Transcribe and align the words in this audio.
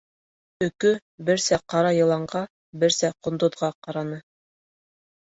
—Өкө 0.67 0.93
берсә 1.27 1.59
ҡара 1.75 1.93
йыланға, 1.99 2.43
берсә 2.87 3.15
ҡондоҙға 3.23 3.75
ҡараны. 3.81 4.23